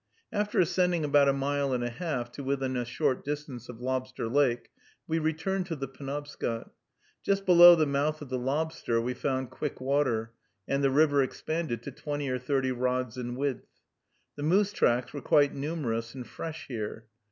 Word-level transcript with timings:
After 0.33 0.59
ascending 0.59 1.05
about 1.05 1.29
a 1.29 1.33
mile 1.33 1.73
and 1.73 1.83
a 1.83 1.91
half, 1.91 2.31
to 2.31 2.43
within 2.43 2.75
a 2.75 2.85
short 2.85 3.23
distance 3.23 3.69
of 3.69 3.79
Lobster 3.81 4.27
Lake, 4.27 4.71
we 5.07 5.19
returned 5.19 5.67
to 5.67 5.75
the 5.75 5.87
Penobscot. 5.87 6.71
Just 7.21 7.45
below 7.45 7.75
the 7.75 7.85
mouth 7.85 8.19
of 8.23 8.29
the 8.29 8.39
Lobster 8.39 8.99
we 8.99 9.13
found 9.13 9.51
quick 9.51 9.79
water, 9.79 10.33
and 10.67 10.83
the 10.83 10.89
river 10.89 11.21
expanded 11.21 11.83
to 11.83 11.91
twenty 11.91 12.29
or 12.31 12.39
thirty 12.39 12.71
rods 12.71 13.15
in 13.15 13.35
width. 13.35 13.67
The 14.37 14.41
moose 14.41 14.73
tracks 14.73 15.13
were 15.13 15.21
quite 15.21 15.53
numerous 15.53 16.15
and 16.15 16.25
fresh 16.25 16.65
here. 16.67 17.05